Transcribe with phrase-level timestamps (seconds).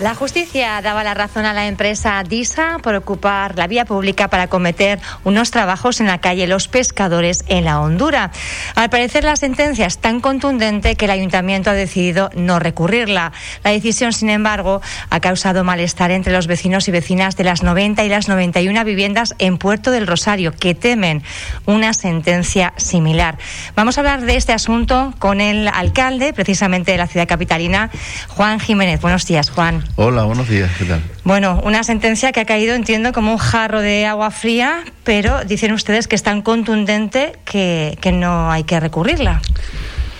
[0.00, 4.46] La justicia daba la razón a la empresa DISA por ocupar la vía pública para
[4.46, 8.30] cometer unos trabajos en la calle Los Pescadores en la Hondura.
[8.76, 13.32] Al parecer la sentencia es tan contundente que el ayuntamiento ha decidido no recurrirla.
[13.64, 14.80] La decisión, sin embargo,
[15.10, 19.34] ha causado malestar entre los vecinos y vecinas de las 90 y las 91 viviendas
[19.40, 21.24] en Puerto del Rosario que temen
[21.66, 23.36] una sentencia similar.
[23.74, 27.90] Vamos a hablar de este asunto con el alcalde, precisamente de la ciudad capitalina,
[28.28, 29.00] Juan Jiménez.
[29.00, 29.87] Buenos días, Juan.
[29.96, 31.00] Hola, buenos días, ¿qué tal?
[31.24, 35.72] Bueno, una sentencia que ha caído, entiendo, como un jarro de agua fría, pero dicen
[35.72, 39.42] ustedes que es tan contundente que, que no hay que recurrirla.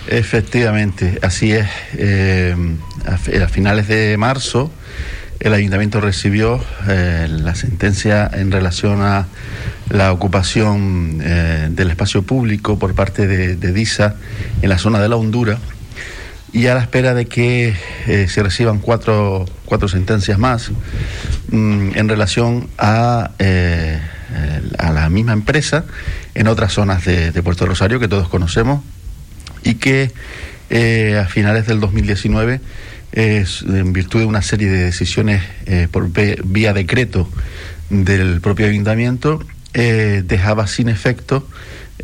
[0.09, 1.69] Efectivamente, así es.
[1.95, 2.57] Eh,
[3.07, 4.71] a, finales de marzo,
[5.39, 9.27] el ayuntamiento recibió eh, la sentencia en relación a
[9.91, 14.17] la ocupación eh, del espacio público por parte de, de, DISA
[14.63, 15.59] en la zona de la Hondura
[16.53, 17.75] y a la espera de que
[18.07, 20.71] eh, se reciban cuatro, cuatro sentencias más
[21.51, 24.01] mm, en relación a, eh,
[24.79, 25.85] a la misma empresa
[26.35, 28.83] en otras zonas de, Puerto Rosario que todos conocemos
[29.63, 30.13] y que
[30.71, 32.61] eh, a finales del 2019
[33.13, 35.43] en virtud de una serie de decisiones
[35.91, 36.11] por
[36.45, 37.29] vía decreto
[37.89, 41.49] del propio ayuntamiento dejaba sin efecto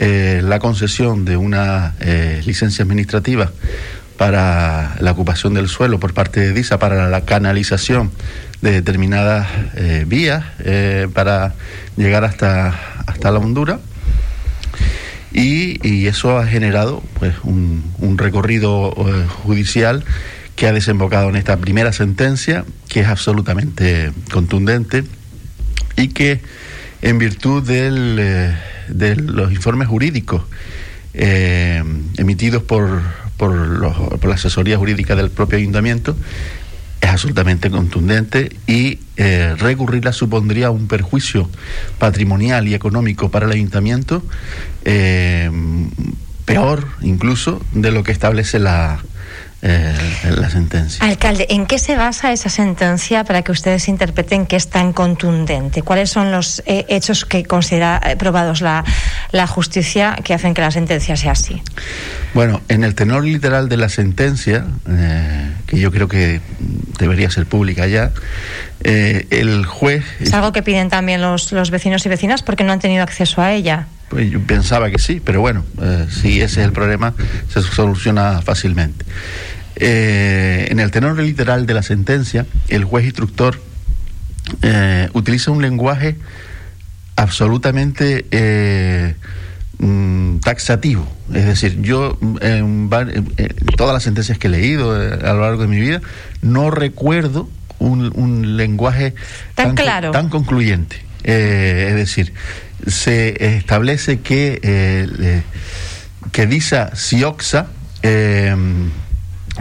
[0.00, 1.94] la concesión de una
[2.46, 3.52] licencia administrativa
[4.16, 8.12] para la ocupación del suelo por parte de DISA para la canalización
[8.60, 11.54] de determinadas eh, vías eh, para
[11.96, 12.74] llegar hasta,
[13.06, 13.80] hasta la Hondura.
[15.32, 17.82] Y, eso ha generado pues, un,
[18.16, 20.04] recorrido eh, judicial
[20.54, 25.02] que ha desembocado en esta primera sentencia, que es absolutamente contundente
[25.96, 26.40] y que
[27.02, 28.54] en virtud del,
[28.88, 30.42] de los informes jurídicos
[31.12, 33.02] emitidos por,
[33.36, 36.16] por, los, por, la asesoría jurídica del propio ayuntamiento,
[37.00, 41.48] es absolutamente contundente y eh, recurrirla supondría un perjuicio
[41.98, 44.22] patrimonial y económico para el ayuntamiento
[44.84, 45.50] eh,
[46.44, 49.00] peor incluso de lo que establece la,
[49.66, 49.94] eh,
[50.36, 51.02] la sentencia.
[51.02, 55.80] Alcalde, ¿en qué se basa esa sentencia para que ustedes interpreten que es tan contundente?
[55.80, 58.84] ¿Cuáles son los eh, hechos que considera eh, probados la,
[59.32, 61.62] la, justicia que hacen que la sentencia sea así?
[62.34, 66.42] Bueno, en el tenor literal de la sentencia, eh, que yo creo que
[66.98, 68.12] debería ser pública ya,
[68.82, 70.04] el juez...
[70.20, 73.40] Es algo que piden también los, los vecinos y vecinas porque no han tenido acceso
[73.40, 73.86] a ella.
[74.14, 77.14] Pues yo pensaba que sí, pero bueno, eh, si ese es el problema,
[77.52, 79.04] se soluciona fácilmente.
[79.74, 83.58] Eh, en el tenor literal de la sentencia, el juez instructor
[84.62, 86.16] eh, utiliza un lenguaje
[87.16, 89.16] absolutamente eh,
[89.78, 91.08] mm, taxativo.
[91.32, 95.62] Es decir, yo en, en, todas las sentencias que he leído eh, a lo largo
[95.62, 96.00] de mi vida,
[96.40, 97.48] no recuerdo
[97.80, 99.12] un, un lenguaje
[99.56, 100.10] tan, tan, claro.
[100.12, 101.02] tan concluyente.
[101.24, 102.32] Es decir,
[102.86, 105.42] se establece que, eh,
[106.32, 107.68] que Disa Sioxa
[108.02, 108.54] eh,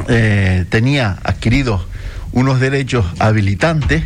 [0.07, 1.85] eh, tenía adquiridos
[2.31, 4.03] unos derechos habilitantes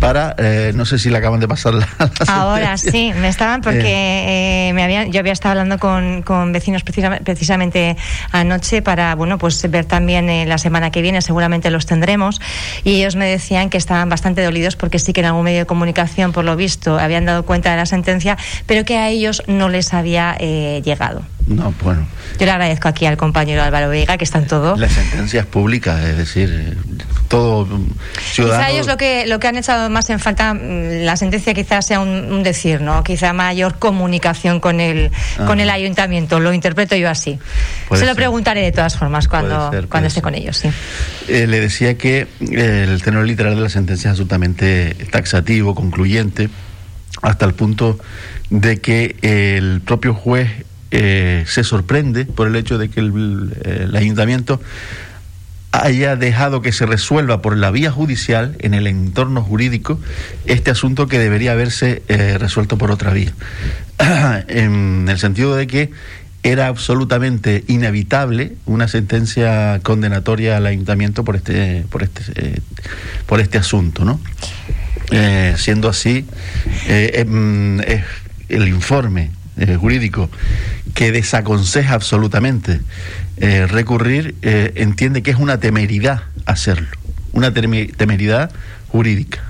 [0.00, 3.60] para, eh, no sé si le acaban de pasar la, la Ahora sí, me estaban
[3.60, 7.96] porque eh, me habían, yo había estado hablando con, con vecinos precisamente, precisamente,
[8.32, 12.40] anoche para, bueno, pues ver también eh, la semana que viene, seguramente los tendremos,
[12.82, 15.66] y ellos me decían que estaban bastante dolidos porque sí que en algún medio de
[15.66, 19.68] comunicación, por lo visto, habían dado cuenta de la sentencia, pero que a ellos no
[19.68, 21.22] les había eh, llegado.
[21.50, 22.06] No, bueno.
[22.38, 24.76] Yo le agradezco aquí al compañero Álvaro Vega, que está en todo.
[24.76, 26.78] La sentencia es pública, es decir,
[27.26, 27.66] todo
[28.32, 28.62] ciudadano...
[28.62, 31.98] Quizá ellos lo que, lo que han echado más en falta, la sentencia quizás sea
[31.98, 33.02] un, un decir, ¿no?
[33.02, 35.46] Quizá mayor comunicación con el, Ajá.
[35.46, 37.40] con el ayuntamiento, lo interpreto yo así.
[37.88, 40.70] Puede Se lo preguntaré de todas formas cuando, ser, cuando esté con ellos, sí.
[41.26, 46.48] Eh, le decía que eh, el tenor literal de la sentencia es absolutamente taxativo, concluyente,
[47.22, 47.98] hasta el punto
[48.50, 50.48] de que el propio juez
[50.92, 54.60] eh, se sorprende por el hecho de que el, ayuntamiento
[55.70, 60.00] haya dejado que se resuelva por la vía judicial en el entorno jurídico
[60.46, 63.32] este asunto que debería haberse eh, resuelto por otra vía.
[64.48, 65.92] en el sentido de que
[66.42, 72.60] era absolutamente inevitable una sentencia condenatoria al ayuntamiento por este por este eh,
[73.26, 74.20] por este asunto, ¿no?
[75.56, 76.24] Siendo así,
[76.86, 80.30] el informe eh, jurídico
[80.94, 82.80] que desaconseja absolutamente
[83.36, 86.88] eh, recurrir, eh, entiende que es una temeridad hacerlo,
[87.32, 88.50] una temeridad
[88.88, 89.49] jurídica.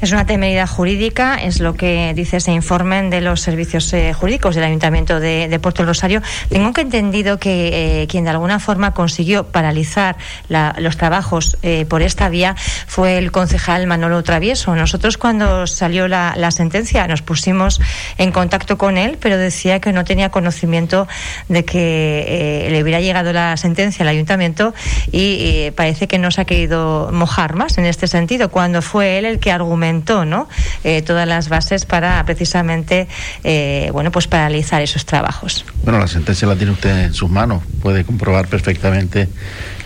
[0.00, 4.54] Es una temeridad jurídica, es lo que dice ese informe de los servicios eh, jurídicos
[4.54, 6.22] del Ayuntamiento de, Puerto Rosario.
[6.48, 10.16] Tengo que entendido que eh, quien de alguna forma consiguió paralizar
[10.48, 12.56] los trabajos eh, por esta vía
[12.86, 14.74] fue el concejal Manolo Travieso.
[14.74, 17.78] Nosotros cuando salió la, sentencia nos pusimos
[18.16, 21.06] en contacto con él, pero decía que no tenía conocimiento
[21.48, 24.72] de que le hubiera llegado la sentencia al Ayuntamiento
[25.12, 29.26] y parece que no se ha querido mojar más en este sentido, cuando fue él
[29.26, 30.48] el que argumentó ¿no?
[30.84, 33.08] Eh, todas las bases para precisamente
[33.44, 35.64] eh, bueno, pues paralizar esos trabajos.
[35.84, 39.28] Bueno, la sentencia la tiene usted en sus manos, puede comprobar perfectamente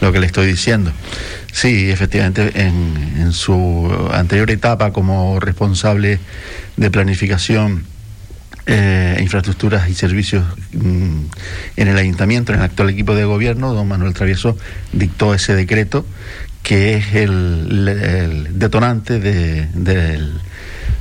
[0.00, 0.92] lo que le estoy diciendo.
[1.52, 6.18] Sí, efectivamente, en, en su anterior etapa como responsable
[6.76, 7.86] de planificación
[8.66, 10.42] eh, infraestructuras y servicios
[10.72, 11.20] mm,
[11.76, 14.56] en el ayuntamiento, en el actual equipo de gobierno, don Manuel Travieso
[14.92, 16.06] dictó ese decreto
[16.64, 20.18] que es el, detonante de,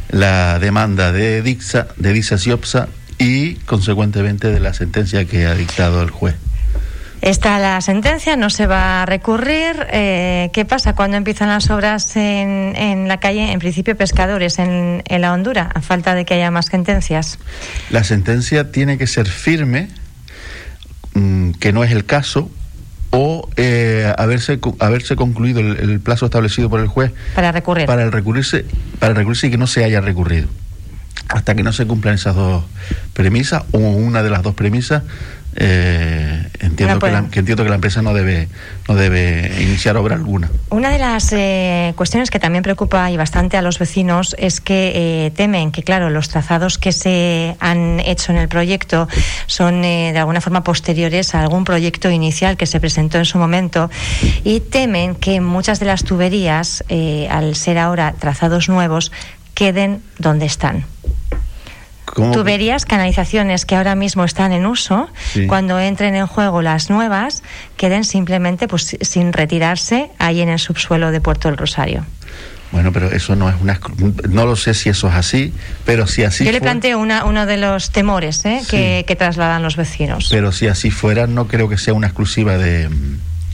[0.10, 6.04] la demanda de Dixa, de Dixa Siopsa y consecuentemente de la sentencia que ha dictado
[6.04, 6.36] el juez.
[7.22, 9.88] Está la sentencia, no se va a recurrir.
[9.94, 15.02] Eh, ¿Qué pasa cuando empiezan las obras en, en la calle, en principio pescadores, en,
[15.08, 17.40] en, la Hondura, a falta de que haya más sentencias?
[17.90, 19.88] La sentencia tiene que ser firme,
[21.14, 22.52] mm, que no es el caso,
[23.16, 27.86] o eh, haberse haberse concluido el, plazo establecido por el juez para recurrir.
[27.86, 28.66] para el recurrirse
[29.00, 30.48] para recurrirse y que no se haya recurrido.
[31.30, 32.64] Hasta que no se cumplan esas dos
[33.14, 35.04] premisas o una de las dos premisas
[35.56, 38.48] eh, entiendo, que la, entiendo que la empresa no debe,
[38.88, 40.50] no debe iniciar obra alguna.
[40.70, 44.92] Una de las eh, cuestiones que también preocupa y bastante a los vecinos es que
[44.96, 49.08] eh, temen que, claro, los trazados que se han hecho en el proyecto
[49.48, 53.90] son de alguna forma posteriores a algún proyecto inicial que se presentó en su momento
[54.44, 56.84] y temen que muchas de las tuberías,
[57.30, 59.12] al ser ahora trazados nuevos,
[59.54, 60.86] queden donde están
[62.14, 65.10] tuberías, canalizaciones que ahora mismo están en uso,
[65.48, 67.44] cuando entren en juego las nuevas,
[67.78, 72.06] queden simplemente pues sin retirarse ahí en el subsuelo de Puerto del Rosario.
[72.72, 73.80] Bueno, pero eso no es una.
[74.30, 75.54] No lo sé si eso es así,
[75.86, 76.44] pero si así.
[76.44, 78.62] Yo le planteo una, uno de los temores ¿eh?
[78.68, 80.30] que, trasladan los vecinos.
[80.32, 82.90] Pero si así fuera, no creo que sea una exclusiva de,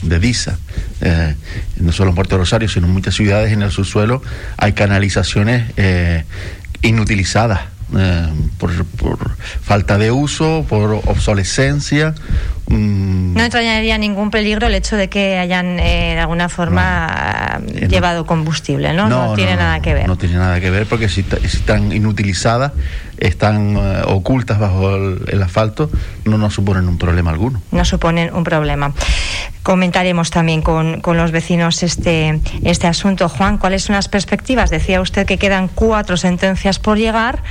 [0.00, 0.58] de DISA.
[1.02, 1.34] Eh,
[1.76, 4.22] no solo en Puerto Rosario, sino en muchas ciudades en el subsuelo
[4.56, 6.24] hay canalizaciones eh,
[6.80, 7.60] inutilizadas
[7.96, 8.28] eh,
[8.58, 8.70] por,
[9.62, 12.14] falta de uso, por obsolescencia.
[12.68, 13.34] Mm.
[13.34, 18.26] No entrañaría ningún peligro el hecho de que hayan eh, de alguna forma eh, llevado
[18.26, 19.08] combustible, ¿no?
[19.08, 20.06] No, tiene nada que ver.
[20.06, 22.72] No tiene nada que ver porque si, están inutilizadas,
[23.18, 23.76] están
[24.06, 25.90] ocultas bajo el, asfalto,
[26.24, 27.60] no nos suponen un problema alguno.
[27.72, 28.92] No suponen un problema
[29.62, 33.28] comentaremos también con, con, los vecinos este, este asunto.
[33.28, 34.70] Juan, ¿cuáles son las perspectivas?
[34.70, 37.42] Decía usted que quedan cuatro sentencias por llegar.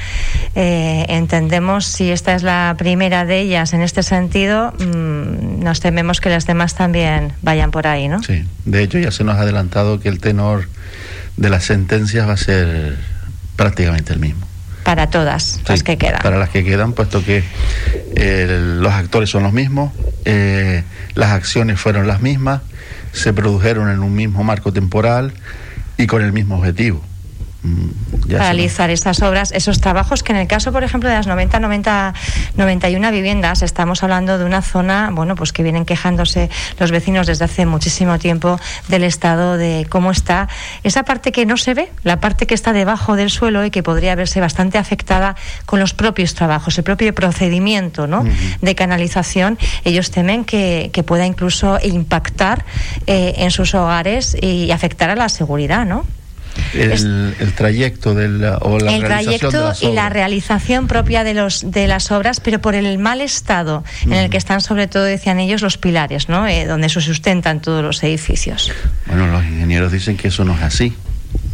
[0.55, 6.21] Eh, entendemos si esta es la primera de ellas en este sentido, mm, nos tememos
[6.21, 8.23] que las demás también vayan por ahí, ¿no?
[8.23, 10.67] Sí, de hecho ya se nos ha adelantado que el tenor
[11.37, 12.97] de las sentencias va a ser
[13.55, 14.48] prácticamente el mismo
[14.89, 16.23] para todas las que quedan.
[16.23, 17.43] Para las que quedan, puesto que
[18.15, 19.93] eh, los actores son los mismos,
[20.25, 20.83] eh,
[21.13, 22.61] las acciones fueron las mismas,
[23.11, 25.31] se produjeron en un mismo marco temporal
[25.95, 27.03] y con el mismo objetivo.
[28.27, 32.13] Realizar estas obras, esos trabajos que en el caso, por ejemplo, de las 90, 90,
[32.55, 37.45] 91 viviendas, estamos hablando de una zona, bueno, pues que vienen quejándose los vecinos desde
[37.45, 40.47] hace muchísimo tiempo del estado de cómo está
[40.83, 43.83] esa parte que no se ve, la parte que está debajo del suelo y que
[43.83, 45.35] podría verse bastante afectada
[45.65, 48.23] con los propios trabajos, el propio procedimiento, ¿no?
[48.61, 52.63] De canalización, ellos temen que, que pueda incluso impactar
[53.05, 56.05] eh, en sus hogares y afectar a la seguridad, ¿no?
[56.73, 61.87] El, trayecto de la, o la el trayecto y la realización propia de los de
[61.87, 65.61] las obras pero por el mal estado en el que están sobre todo decían ellos
[65.61, 68.71] los pilares no eh, donde se sustentan todos los edificios.
[69.05, 70.93] Bueno los ingenieros dicen que eso no es así.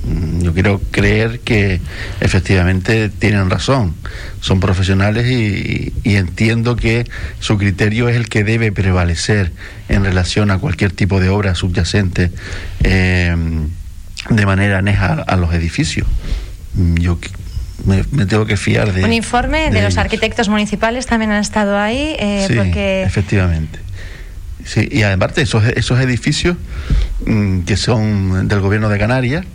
[0.06, 1.82] Mm, yo quiero creer que
[2.20, 3.96] efectivamente tienen razón,
[4.40, 9.52] son profesionales y, entiendo que su criterio es el que debe prevalecer
[9.90, 12.32] en relación a cualquier tipo de obra subyacente.
[12.84, 13.36] Eh,
[14.30, 16.08] de manera aneja a los edificios.
[16.74, 17.20] Mm, yo
[17.86, 19.04] me, tengo que fiar de.
[19.04, 22.16] Un informe de, los arquitectos municipales también han estado ahí.
[22.20, 22.58] Eh, sí,
[23.06, 23.80] efectivamente.
[24.64, 26.58] Sí, y además esos, esos edificios
[27.26, 29.46] mm, que son del gobierno de Canarias,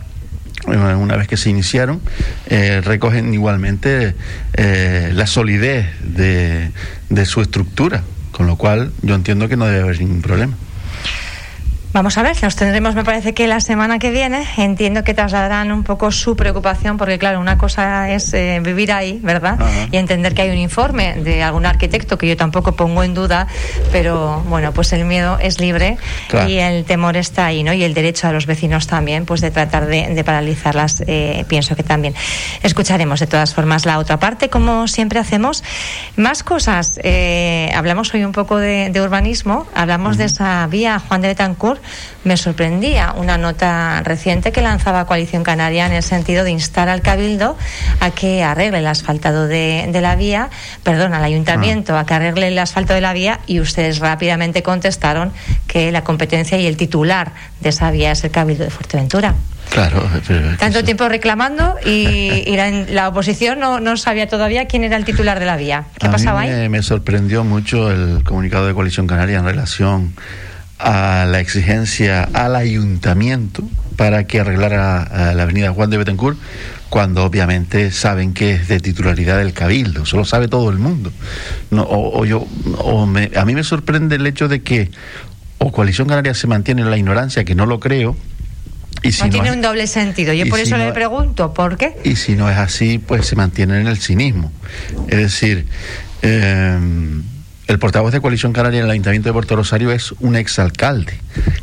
[0.71, 1.99] eh, una vez que se iniciaron,
[2.47, 4.15] eh, recogen igualmente
[4.55, 6.71] la solidez de,
[7.09, 10.55] de su estructura, con lo cual yo entiendo que no debe haber ningún problema.
[11.93, 15.73] Vamos a ver, nos tendremos, me parece que la semana que viene, entiendo que trasladarán
[15.73, 19.59] un poco su preocupación, porque claro, una cosa es eh, vivir ahí, ¿verdad?
[19.91, 23.45] Y entender que hay un informe de algún arquitecto que yo tampoco pongo en duda,
[23.91, 25.97] pero bueno, pues el miedo es libre
[26.47, 27.73] y el temor está ahí, ¿no?
[27.73, 31.83] Y el derecho a los vecinos también, pues de tratar de, paralizarlas, eh, pienso que
[31.83, 32.15] también.
[32.63, 35.61] Escucharemos de todas formas la otra parte, como siempre hacemos.
[36.15, 41.27] Más cosas, eh, hablamos hoy un poco de, urbanismo, hablamos de esa vía Juan de
[41.27, 41.80] Betancourt
[42.23, 47.01] me sorprendía una nota reciente que lanzaba Coalición Canaria en el sentido de instar al
[47.01, 47.57] Cabildo
[47.99, 50.49] a que arregle el asfaltado de, la vía,
[50.83, 55.31] perdón, al Ayuntamiento a que arregle el asfalto de la vía y ustedes rápidamente contestaron
[55.67, 59.35] que la competencia y el titular de esa vía es el Cabildo de Fuerteventura.
[59.69, 60.03] Claro,
[60.59, 62.55] tanto tiempo reclamando y,
[62.89, 65.85] la, oposición no, sabía todavía quién era el titular de la vía.
[65.97, 66.67] ¿Qué pasaba ahí?
[66.67, 70.13] Me sorprendió mucho el comunicado de Coalición Canaria en relación
[70.81, 73.63] a la exigencia al ayuntamiento
[73.95, 76.37] para que arreglara la avenida Juan de Betancourt,
[76.89, 81.11] cuando obviamente saben que es de titularidad del Cabildo, eso lo sabe todo el mundo.
[81.69, 82.47] No, o, yo,
[82.79, 84.91] o a mí me sorprende el hecho de que
[85.57, 88.17] o Coalición Canaria se mantiene en la ignorancia, que no lo creo,
[89.03, 90.33] y si no, tiene un doble sentido.
[90.33, 91.97] Yo por eso le pregunto, ¿por qué?
[92.03, 94.51] Y si no es así, pues se mantiene en el cinismo.
[95.07, 95.65] Es decir,
[96.21, 96.77] eh,
[97.67, 101.19] el portavoz de Coalición Canaria en el Ayuntamiento de Puerto Rosario es un exalcalde,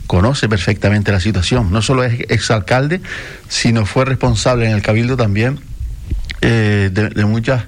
[0.06, 1.70] conoce perfectamente la situación.
[1.70, 3.00] No solo es exalcalde,
[3.48, 5.60] sino fue responsable en el Cabildo también
[6.40, 7.62] eh, de, muchos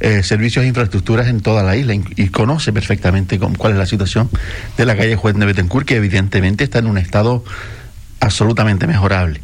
[0.00, 1.94] eh, servicios e infraestructuras en toda la isla.
[1.94, 4.30] Y, conoce perfectamente cuál es la situación
[4.76, 7.44] de la calle Juez de Betancourt, que evidentemente está en un estado
[8.20, 9.40] absolutamente mejorable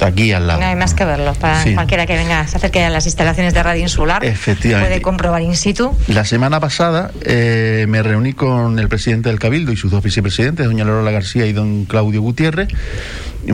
[0.00, 0.60] aquí al lado.
[0.60, 1.34] No hay más que verlo.
[1.34, 4.88] Para cualquiera que venga, se acerque a las instalaciones de Radio Insular, Efectivamente.
[4.88, 5.96] puede comprobar in situ.
[6.08, 10.66] La semana pasada eh, me reuní con el presidente del Cabildo y sus dos vicepresidentes,
[10.66, 12.68] doña Lola García y don Claudio Gutiérrez,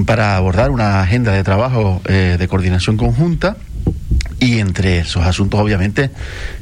[0.06, 3.56] para abordar una agenda de trabajo eh, de coordinación conjunta
[4.40, 6.10] y entre esos asuntos obviamente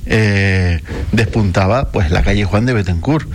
[0.07, 0.81] eh,
[1.13, 3.29] despuntaba pues la calle Juan de Betancourt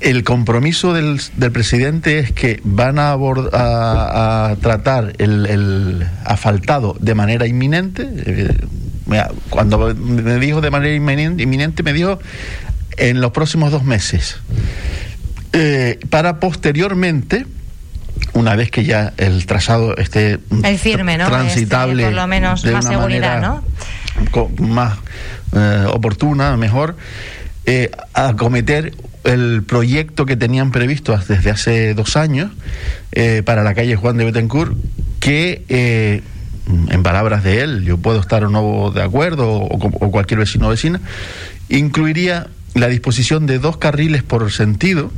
[0.00, 7.46] el compromiso del, del, presidente es que van a, a, tratar el, asfaltado de manera
[7.46, 8.08] inminente.
[8.26, 8.54] Eh,
[9.50, 12.18] cuando me dijo de manera inminente, me dijo
[12.96, 14.36] en los próximos dos meses.
[15.52, 17.46] Eh, para posteriormente,
[18.34, 21.26] una vez que ya el trazado esté el firme, ¿no?
[21.26, 23.64] transitable, por lo menos más seguridad, ¿no?
[24.58, 24.98] Más
[25.54, 26.96] eh, oportuna, mejor,
[28.14, 28.94] acometer
[29.24, 32.50] el proyecto que tenían previsto desde hace dos años
[33.12, 34.74] eh, para la calle Juan de Betancourt,
[35.20, 36.22] que eh,
[36.88, 39.78] en palabras de él, yo puedo estar o no de acuerdo, o,
[40.10, 41.00] cualquier vecino o vecina,
[41.68, 45.10] incluiría la disposición de dos carriles por sentido,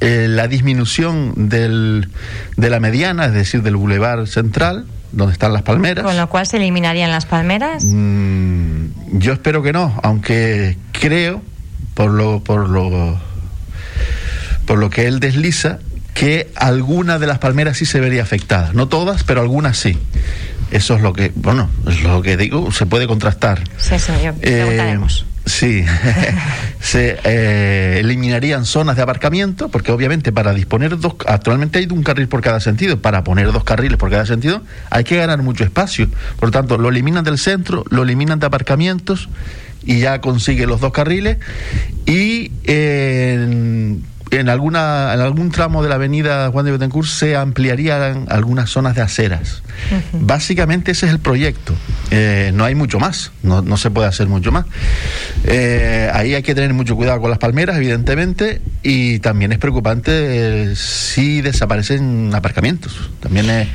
[0.00, 2.08] eh, la disminución del,
[2.56, 6.04] de la mediana, es decir, del bulevar central, donde están las palmeras.
[6.04, 7.84] ¿Con lo cual se eliminarían las palmeras?
[7.86, 11.42] Mm, yo espero que no, aunque creo
[11.94, 13.18] por lo, por lo,
[14.66, 15.78] por lo que él desliza,
[16.14, 18.72] que alguna de las palmeras sí se vería afectada.
[18.72, 19.98] No todas, pero algunas sí.
[20.70, 23.62] Eso es lo que, bueno, es lo que digo, se puede contrastar.
[23.76, 24.34] Sí, señor.
[24.42, 24.98] Eh,
[25.46, 25.84] sí,
[26.80, 32.28] se eh, eliminarían zonas de aparcamiento, porque obviamente para disponer dos, actualmente hay un carril
[32.28, 36.08] por cada sentido, para poner dos carriles por cada sentido hay que ganar mucho espacio.
[36.38, 39.28] Por lo tanto, lo eliminan del centro, lo eliminan de aparcamientos
[39.84, 41.38] y ya consigue los dos carriles.
[42.06, 48.26] Y en, en, alguna, en algún tramo de la avenida Juan de Betancourt se ampliarían
[48.28, 49.62] algunas zonas de aceras.
[50.12, 51.74] Básicamente ese es el proyecto.
[52.10, 54.66] Eh, no hay mucho más, no, no, se puede hacer mucho más.
[55.44, 60.12] Eh, ahí hay que tener mucho cuidado con las palmeras, evidentemente, y también es preocupante
[60.12, 63.10] eh, si desaparecen aparcamientos.
[63.18, 63.68] También es,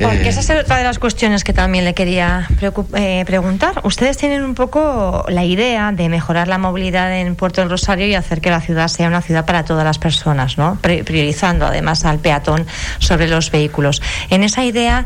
[0.00, 2.46] Porque esa es otra de las cuestiones que también le quería
[3.26, 3.80] preguntar.
[3.82, 8.14] Ustedes tienen un poco la idea de mejorar la movilidad en Puerto del Rosario y
[8.14, 10.78] hacer que la ciudad sea una ciudad para todas las personas, ¿no?
[10.80, 12.64] priorizando además al peatón
[13.00, 14.02] sobre los vehículos.
[14.30, 15.04] En esa idea,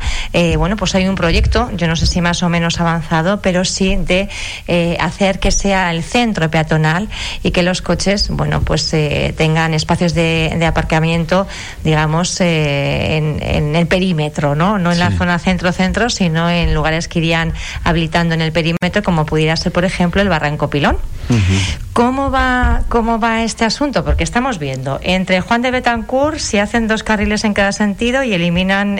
[0.59, 3.97] bueno, pues hay un proyecto, yo no sé si más o menos avanzado, pero sí
[3.97, 4.29] de
[4.67, 7.09] eh, hacer que sea el centro peatonal
[7.43, 11.47] y que los coches, bueno, pues eh, tengan espacios de, aparcamiento,
[11.85, 14.79] digamos, eh, en, el perímetro, ¿no?
[14.79, 17.55] No en la zona centro-centro, sino en lugares que irían
[17.85, 20.99] habilitando en el perímetro, como pudiera ser, por ejemplo, el Barranco Pilón.
[21.93, 24.03] ¿Cómo va, ¿Cómo va este asunto?
[24.05, 28.33] Porque estamos viendo, entre Juan de Betancourt, si hacen dos carriles en cada sentido y
[28.33, 28.99] eliminan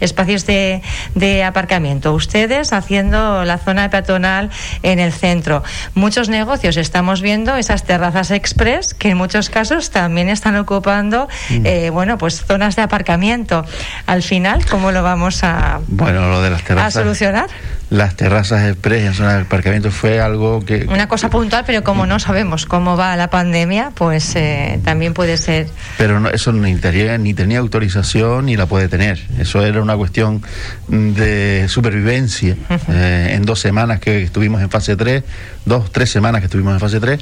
[0.00, 0.82] espacios de,
[1.14, 2.14] de aparcamiento.
[2.14, 4.50] Ustedes haciendo la zona peatonal
[4.82, 5.62] en el centro.
[5.94, 11.28] Muchos negocios estamos viendo esas terrazas express que en muchos muchos casos también están ocupando,
[11.50, 11.66] mm.
[11.66, 13.64] eh, bueno, pues zonas de aparcamiento.
[14.06, 17.48] Al final, ¿cómo lo vamos a, bueno, lo de las terrazas, a solucionar?
[17.88, 20.86] Las terrazas express en zonas de aparcamiento fue algo que...
[20.90, 25.36] Una cosa puntual, pero como no sabemos cómo va la pandemia, pues eh, también puede
[25.36, 25.68] ser...
[25.96, 29.20] Pero no, eso ni tenía, ni tenía autorización ni la puede tener.
[29.38, 30.42] Eso era una cuestión
[30.88, 32.56] de supervivencia.
[32.88, 35.22] Eh, en dos semanas que estuvimos en fase 3,
[35.64, 37.20] dos, tres semanas que estuvimos en fase 3,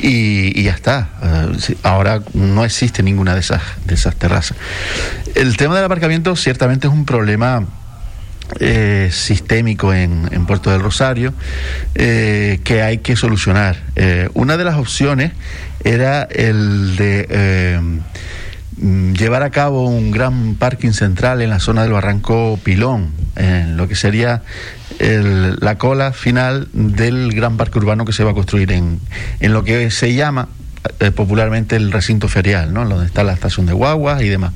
[0.00, 1.10] y, ya está.
[1.22, 4.56] Eh, ahora no existe ninguna de esas, de esas terrazas.
[5.36, 7.68] El tema del aparcamiento ciertamente es un problema
[8.60, 11.32] eh, sistémico en, Puerto del Rosario
[11.94, 13.76] eh, que hay que solucionar.
[13.96, 15.32] Eh, una de las opciones
[15.84, 17.80] era el de
[18.76, 23.76] mm, llevar a cabo un gran parking central en la zona del Barranco Pilón, en
[23.76, 24.42] lo que sería
[24.98, 29.00] la cola final del gran parque urbano que se va a construir en,
[29.40, 30.48] en lo que se llama
[30.98, 32.88] eh, popularmente el recinto ferial, ¿no?
[32.88, 34.52] donde está la estación de guaguas y demás,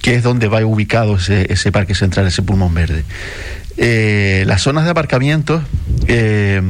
[0.00, 3.04] que es donde va ubicado ese, parque central, ese pulmón verde.
[3.76, 5.62] Eh, las zonas de aparcamiento
[6.06, 6.62] eh,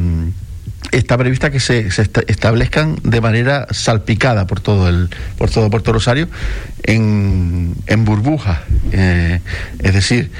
[0.90, 1.86] está prevista que se,
[2.26, 6.28] establezcan de manera salpicada por todo el por todo Puerto Rosario
[6.82, 8.60] en, en burbujas
[8.92, 10.30] es decir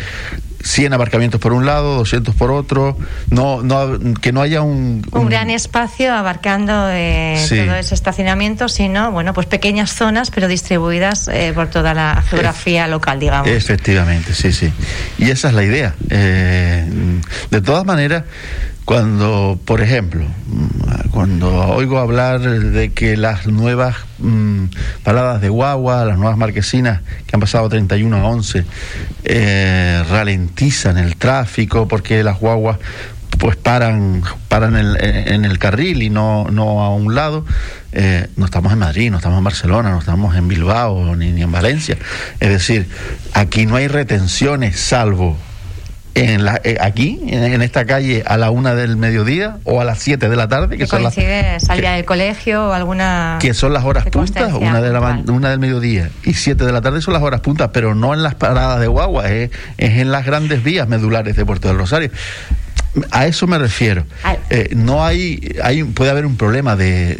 [0.62, 2.96] 100 aparcamientos por un lado, 200 por otro,
[3.30, 9.10] no, no que no haya un, un, gran espacio abarcando eh, todo ese estacionamiento, sino
[9.10, 13.48] bueno, pues pequeñas zonas pero distribuidas eh, por toda la geografía local, digamos.
[13.48, 14.72] Efectivamente, sí, sí.
[15.18, 15.94] Y esa es la idea.
[16.10, 16.86] Eh,
[17.50, 18.24] de todas maneras,
[18.84, 20.24] cuando, por ejemplo,
[21.12, 24.64] cuando oigo hablar de que las nuevas mmm,
[25.40, 28.64] de guagua, las nuevas marquesinas que han pasado 31 a 11,
[29.24, 32.78] eh, ralentizan el tráfico porque las guaguas
[33.38, 37.44] pues paran paran en el, carril y no, no a un lado.
[37.92, 41.42] Eh, no estamos en Madrid, no estamos en Barcelona, no estamos en Bilbao ni, ni
[41.42, 41.96] en Valencia.
[42.40, 42.88] Es decir,
[43.32, 45.36] aquí no hay retenciones salvo
[46.14, 49.98] en la, eh, aquí, en, esta calle, a la una del mediodía o a las
[49.98, 50.76] siete de la tarde.
[50.76, 53.38] Que, son las, salida del colegio o alguna.
[53.40, 56.80] Que son las horas puntas, una, de la, una del mediodía y siete de la
[56.80, 60.12] tarde son las horas puntas, pero no en las paradas de guagua, es, es en
[60.12, 62.10] las grandes vías medulares de Puerto del Rosario.
[63.10, 64.04] A eso me refiero.
[64.50, 67.16] Eh, no hay, hay, puede haber un problema de,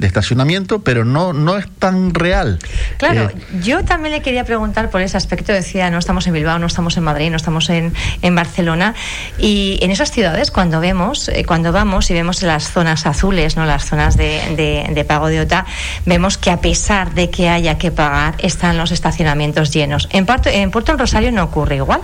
[0.00, 2.60] estacionamiento, pero no, no es tan real.
[2.98, 5.52] Claro, eh, yo también le quería preguntar por ese aspecto.
[5.52, 8.94] Decía, no estamos en Bilbao, no estamos en Madrid, no estamos en, en Barcelona.
[9.36, 13.66] Y en esas ciudades, cuando vemos, eh, cuando vamos y vemos las zonas azules, no
[13.66, 15.66] las zonas de, de, pago de OTA,
[16.04, 20.08] vemos que a pesar de que haya que pagar, están los estacionamientos llenos.
[20.12, 22.00] En, en Puerto del Rosario no ocurre igual.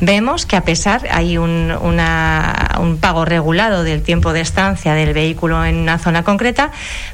[0.00, 5.14] Vemos que a pesar hay un, una un pago regulado del tiempo de estancia del
[5.14, 6.70] vehículo en una zona concreta,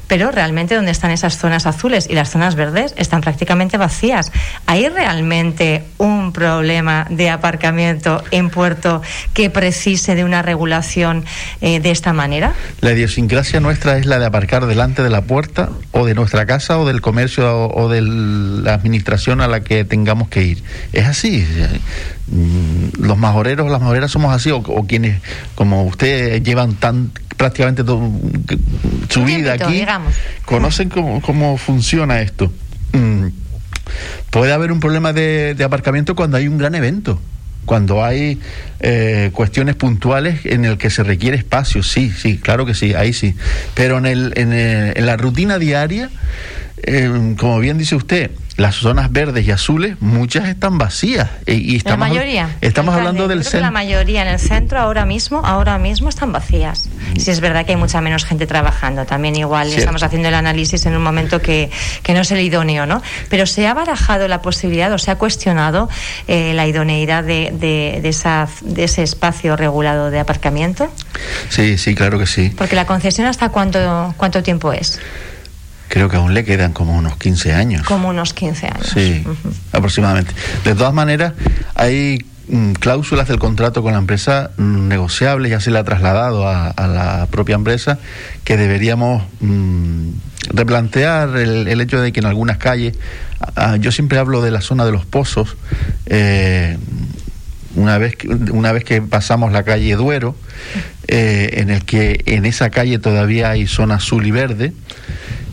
[0.07, 4.31] pero realmente donde están esas zonas azules y las zonas verdes están prácticamente vacías.
[4.65, 9.01] ¿Hay realmente un problema de aparcamiento en puerto
[9.33, 11.25] que precise de una regulación
[11.61, 12.53] eh, de esta manera?
[12.81, 16.79] La idiosincrasia nuestra es la de aparcar delante de la puerta o de nuestra casa
[16.79, 20.63] o del comercio o de la administración a la que tengamos que ir.
[20.93, 21.45] Es así.
[22.31, 25.21] Mm, los majoreros, las majoreras somos así, o, quienes,
[25.55, 27.83] como usted, llevan tan prácticamente
[29.09, 29.85] su vida aquí,
[30.45, 32.51] conocen cómo, funciona esto.
[32.93, 33.27] Mm,
[34.29, 37.19] puede haber un problema de, aparcamiento cuando hay un gran evento
[37.65, 38.39] cuando hay
[38.79, 43.13] eh, cuestiones puntuales en el que se requiere espacio, sí, sí, claro que sí, ahí
[43.13, 43.35] sí.
[43.75, 46.09] Pero en, el, en, en la rutina diaria,
[46.81, 51.29] eh, como bien dice usted, las zonas verdes y azules, muchas están vacías.
[51.45, 52.57] E, y estamos, la mayoría.
[52.61, 53.61] Estamos hablando del centro.
[53.61, 56.89] La mayoría en el centro ahora mismo, ahora mismo están vacías.
[57.17, 59.05] Si es verdad que hay mucha menos gente trabajando.
[59.05, 61.71] También igual estamos haciendo el análisis en un momento que,
[62.03, 63.01] que, no es el idóneo, ¿no?
[63.29, 65.89] Pero se ha barajado la posibilidad o se ha cuestionado
[66.27, 70.91] eh, la idoneidad de, de, de, esa, de ese espacio regulado de aparcamiento.
[71.47, 72.51] Sí, sí, claro que sí.
[72.57, 74.99] Porque la concesión hasta cuánto, cuánto tiempo es.
[75.89, 77.85] Creo que aún le quedan como unos 15 años.
[77.85, 78.91] Como unos 15 años.
[78.93, 79.23] Sí,
[79.73, 80.33] aproximadamente.
[80.63, 81.33] De todas maneras,
[81.73, 86.73] hay mm, cláusulas del contrato con la empresa negociables, ya se le ha trasladado a,
[86.77, 87.97] la propia empresa,
[88.43, 90.09] que deberíamos mm,
[90.53, 92.95] replantear el, hecho de que en algunas calles,
[93.79, 95.57] yo siempre hablo de la zona de los pozos,
[96.05, 96.77] eh,
[97.75, 100.35] una vez que, una vez que pasamos la calle Duero,
[101.07, 104.73] eh, en el que en esa calle todavía hay zona azul y verde,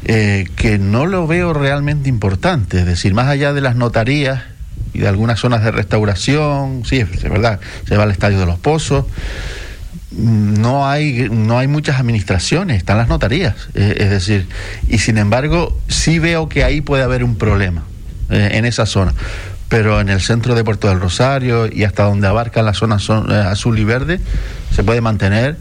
[0.09, 2.79] eh, que no lo veo realmente importante.
[2.79, 4.42] Es decir, más allá de las notarías
[4.95, 8.57] y de algunas zonas de restauración, sí, es verdad, se va al Estadio de los
[8.57, 9.05] Pozos.
[10.12, 14.47] no hay no hay muchas administraciones, están las notarías, eh, es decir,
[14.88, 17.83] y sin embargo sí veo que ahí puede haber un problema
[18.31, 19.12] eh, en esa zona.
[19.69, 23.35] Pero en el centro de Puerto del Rosario y hasta donde abarca la zona eh,
[23.35, 24.21] azul y verde
[24.73, 25.57] se puede mantener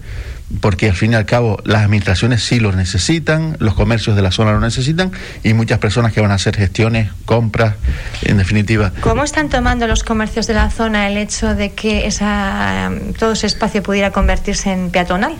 [0.61, 4.31] porque al fin y al cabo las administraciones sí lo necesitan, los comercios de la
[4.31, 5.11] zona lo necesitan
[5.43, 7.75] y muchas personas que van a hacer gestiones, compras,
[8.21, 8.91] en definitiva.
[9.01, 13.47] ¿Cómo están tomando los comercios de la zona el hecho de que esa, todo ese
[13.47, 15.35] espacio pudiera convertirse en peatonal?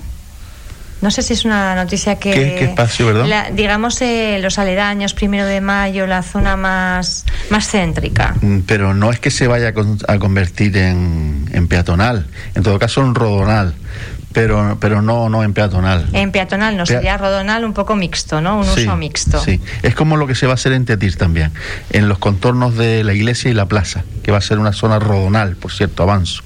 [1.02, 2.32] No sé si es una noticia que...
[2.34, 3.52] ¿Qué, espacio, verdad?
[3.52, 8.34] digamos eh, los aledaños, primero de mayo, la zona más, más céntrica.
[8.42, 9.74] Mm, pero no es que se vaya
[10.08, 13.76] a convertir en, en peatonal, en todo caso en rodonal
[14.36, 16.10] pero, pero no, no en peatonal.
[16.12, 18.60] En peatonal no, sería rodonal un poco mixto, ¿no?
[18.60, 19.40] Un uso mixto.
[19.40, 21.54] Sí, es como lo que se va a hacer en Tetir también,
[21.92, 25.00] en los contornos de la iglesia y la plaza, que va a ser una zona
[25.00, 26.44] rodonal, por cierto, avanzo.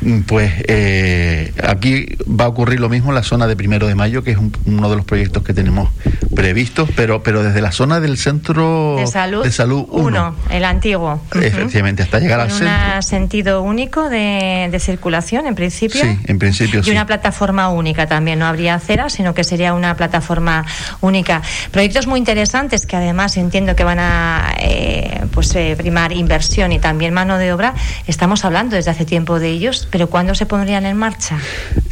[0.00, 3.94] Mm, pues eh, aquí va a ocurrir lo mismo en la zona de Primero de
[3.94, 5.90] Mayo, que es uno de los proyectos que tenemos
[6.34, 11.20] previstos, pero, pero desde la zona del centro de salud, de salud 1, el antiguo.
[11.34, 12.74] Efectivamente, hasta llegar al centro.
[12.96, 16.00] un sentido único de, de, circulación, en principio.
[16.00, 20.64] Sí, en principio sí plataforma única también, no habría acera, sino que sería una plataforma
[21.00, 21.42] única.
[21.70, 26.78] Proyectos muy interesantes que además entiendo que van a eh, pues eh, primar inversión y
[26.78, 27.74] también mano de obra.
[28.06, 31.38] Estamos hablando desde hace tiempo de ellos, pero ¿cuándo se pondrían en marcha?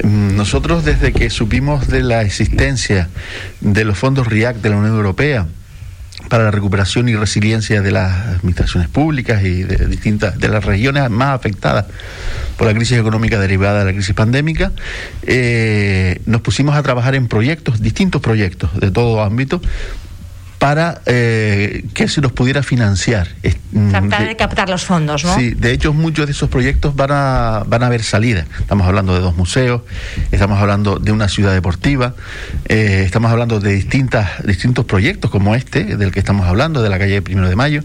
[0.03, 3.09] Mm, nosotros desde que supimos de la existencia
[3.61, 5.47] de los fondos RIAC de la Unión Europea,
[6.31, 11.11] para la recuperación y resiliencia de las administraciones públicas y de distintas de las regiones
[11.11, 11.87] más afectadas
[12.57, 14.73] por la crisis económica derivada de la crisis pandémica,
[15.23, 19.61] eh, nos pusimos a trabajar en proyectos, distintos proyectos de todo ámbito,
[20.61, 23.29] para eh, que se nos pudiera financiar.
[23.73, 25.35] Mm, Tratar de captar los fondos, ¿no?
[25.35, 28.45] Sí, de hecho muchos de esos proyectos van a, van a haber salida.
[28.61, 29.81] Estamos hablando de dos museos,
[30.31, 32.15] estamos hablando de una ciudad deportiva,
[32.69, 36.99] eh, estamos hablando de distintas, distintos proyectos como este, del que estamos hablando, de la
[36.99, 37.83] calle Primero de Mayo,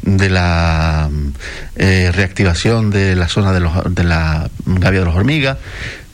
[0.00, 1.10] de la
[1.76, 5.58] eh, reactivación de la zona de, los, de la Gavia de los Hormigas,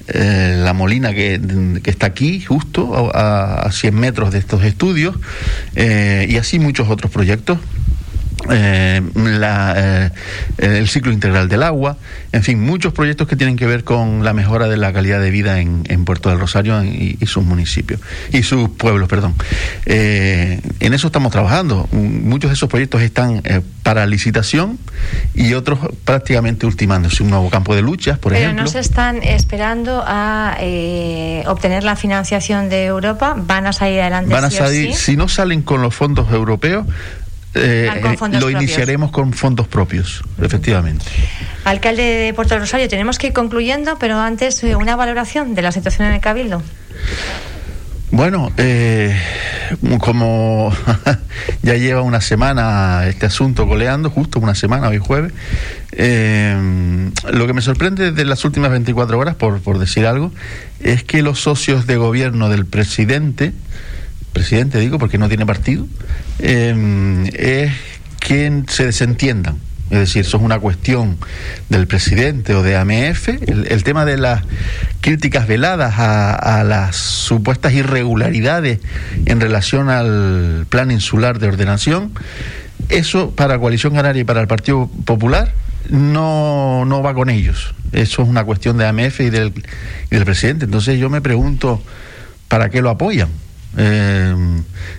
[0.08, 1.40] eh, la molina que,
[1.84, 5.16] está aquí, justo a, a, 100 metros de estos estudios,
[5.76, 7.58] eh, y así muchos otros proyectos
[8.48, 10.10] eh, la, eh,
[10.58, 11.96] el ciclo integral del agua,
[12.32, 15.30] en fin, muchos proyectos que tienen que ver con la mejora de la calidad de
[15.30, 18.00] vida en, Puerto del Rosario y, sus municipios,
[18.32, 19.34] y sus pueblos, perdón.
[19.84, 21.86] Eh, en eso estamos trabajando.
[21.92, 23.42] Muchos de esos proyectos están
[23.82, 24.78] para licitación
[25.34, 27.22] y otros prácticamente ultimándose.
[27.22, 28.56] Un nuevo campo de luchas, por ejemplo.
[28.56, 30.56] Pero no se están esperando a
[31.46, 34.32] obtener la financiación de Europa, van a salir adelante.
[34.32, 36.86] Van a salir, si no salen con los fondos europeos,
[37.54, 37.90] eh,
[38.38, 41.04] lo iniciaremos con fondos propios, efectivamente.
[41.64, 45.72] Alcalde de Puerto Rosario, tenemos que ir concluyendo, pero antes eh, una valoración de la
[45.72, 46.62] situación en el Cabildo.
[48.12, 49.16] Bueno, eh,
[50.00, 50.72] como
[51.62, 55.32] ya lleva una semana este asunto goleando, justo una semana, hoy jueves,
[55.92, 60.32] lo que me sorprende de las últimas 24 horas, por, por decir algo,
[60.80, 63.52] es que los socios de gobierno del presidente,
[64.32, 65.86] presidente digo porque no tiene partido,
[66.38, 67.72] eh, es
[68.20, 69.56] que se desentiendan.
[69.90, 71.18] Es decir, eso es una cuestión
[71.68, 73.28] del presidente o de AMF.
[73.28, 74.44] El, tema de las
[75.00, 78.78] críticas veladas a, las supuestas irregularidades
[79.26, 82.12] en relación al plan insular de ordenación,
[82.88, 85.52] eso para Coalición Canaria y para el Partido Popular
[85.88, 87.74] no, no va con ellos.
[87.90, 89.52] Eso es una cuestión de AMF y del,
[90.08, 90.66] y del presidente.
[90.66, 91.82] Entonces yo me pregunto,
[92.46, 93.28] ¿para qué lo apoyan?
[93.76, 94.34] Eh,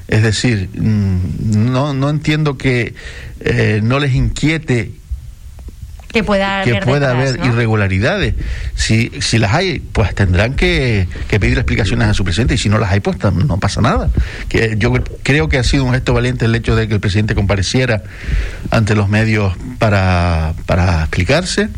[0.07, 2.93] es decir, mm, no, no entiendo que
[3.39, 4.91] eh, no les inquiete
[6.11, 8.35] que pueda haber, pueda haber irregularidades.
[8.75, 12.77] Si, si las hay, pues tendrán que, pedir explicaciones a su presidente y si no
[12.77, 14.09] las hay, pues no pasa nada.
[14.49, 14.91] Que yo
[15.23, 18.03] creo que ha sido un gesto valiente el hecho de que el presidente compareciera
[18.71, 21.69] ante los medios para, para explicarse.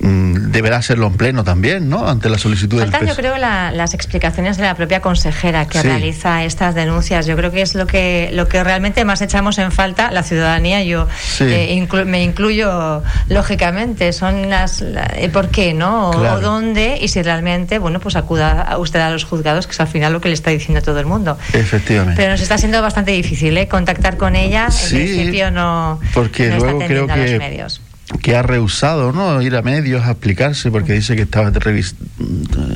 [0.00, 2.08] Mm, deberá hacerlo en pleno también, ¿no?
[2.08, 6.74] Ante la solicitud Faltan, yo creo, las explicaciones de la propia consejera que realiza estas
[6.74, 7.26] denuncias.
[7.26, 10.82] Yo creo que es lo que lo que realmente más echamos en falta la ciudadanía.
[10.84, 11.06] Yo
[11.40, 14.12] eh, me incluyo lógicamente.
[14.12, 14.82] Son las
[15.32, 16.10] por qué, ¿no?
[16.10, 19.88] O, dónde y si realmente, bueno, pues acuda usted a los juzgados, que es al
[19.88, 21.36] final lo que le está diciendo todo el mundo.
[21.52, 22.16] Efectivamente.
[22.16, 23.68] Pero nos está siendo bastante difícil, ¿eh?
[23.68, 24.68] Contactar con ella.
[24.70, 26.00] En principio no.
[26.14, 27.82] Porque luego creo que medios
[28.22, 29.40] que ha rehusado ¿no?
[29.40, 31.50] ir a medios a explicarse porque dice que estaba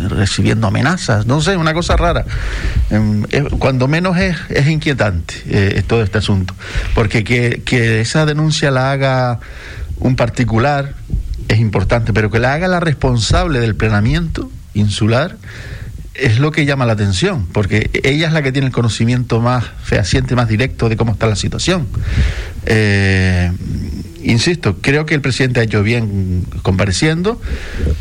[0.09, 2.25] recibiendo amenazas, no sé, una cosa rara.
[2.91, 3.25] Em,
[3.59, 6.55] cuando menos es, es inquietante eh, todo este asunto,
[6.95, 9.41] porque que, que esa denuncia la haga
[9.99, 10.95] un particular
[11.49, 15.37] es importante, pero que la haga la responsable del planeamiento insular
[16.15, 19.65] es lo que llama la atención, porque ella es la que tiene el conocimiento más
[19.83, 21.89] fehaciente, más directo de cómo está la situación.
[22.67, 23.51] Eh,
[24.25, 27.41] insisto, creo que el presidente ha hecho bien compareciendo,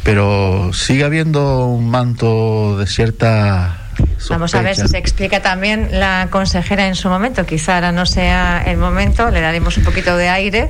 [0.03, 3.82] pero sigue habiendo un manto de cierta
[4.29, 7.45] Vamos a ver si se explica también la consejera en su momento.
[7.45, 10.69] Quizá ahora no sea el momento, le daremos un poquito de aire.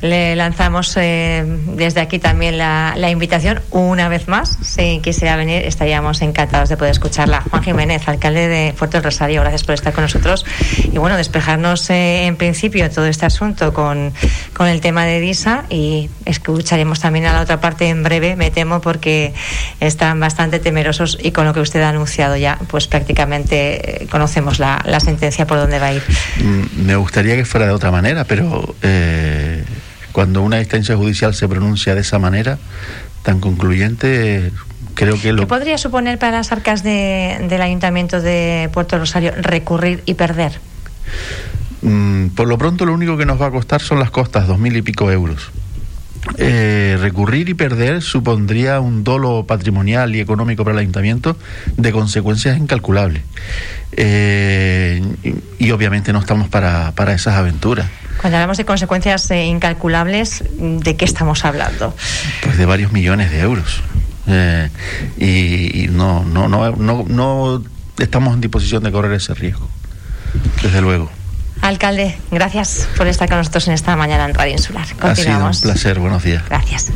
[0.00, 4.58] Le lanzamos eh, desde aquí también la, invitación una vez más.
[4.62, 7.42] Si quisiera venir, estaríamos encantados de poder escucharla.
[7.50, 10.44] Juan Jiménez, alcalde de Puerto del Rosario, gracias por estar con nosotros.
[10.92, 14.12] Y bueno, despejarnos eh, en principio todo este asunto con,
[14.54, 18.50] con el tema de DISA y escucharemos también a la otra parte en breve, me
[18.50, 19.34] temo, porque
[19.80, 24.58] están bastante temerosos y con lo que usted ha anunciado ya pues prácticamente eh, conocemos
[24.58, 26.02] la, sentencia por dónde va a ir.
[26.42, 29.64] Mm, me gustaría que fuera de otra manera, pero eh,
[30.12, 32.58] cuando una instancia judicial se pronuncia de esa manera,
[33.22, 34.52] tan concluyente,
[34.94, 35.42] creo que lo...
[35.42, 40.60] ¿Qué podría suponer para las arcas del Ayuntamiento de Puerto Rosario recurrir y perder?
[41.82, 44.58] Mm, por lo pronto lo único que nos va a costar son las costas, dos
[44.58, 45.50] mil y pico euros.
[46.36, 51.36] Eh, recurrir y perder supondría un dolo patrimonial y económico para el ayuntamiento
[51.76, 53.22] de consecuencias incalculables.
[53.92, 55.02] Eh,
[55.58, 57.86] y, obviamente no estamos para, esas aventuras.
[58.20, 61.94] Cuando hablamos de consecuencias eh, incalculables, ¿de qué estamos hablando?
[62.42, 63.82] Pues de varios millones de euros.
[65.18, 67.64] y, no, no, no, no, no
[67.98, 69.68] estamos en disposición de correr ese riesgo,
[70.62, 71.10] desde luego.
[71.70, 74.86] Alcalde, gracias por estar con nosotros en esta mañana en Radio Insular.
[75.00, 75.58] Continuamos.
[75.58, 76.42] Ha sido un placer, buenos días.
[76.48, 76.86] Gracias.